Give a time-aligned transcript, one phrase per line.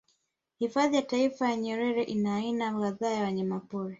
[0.59, 3.89] Hifadhi ya Taifa ya Nyerere ina aina kadhaa za wanyamapori